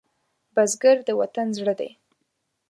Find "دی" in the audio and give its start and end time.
1.79-1.91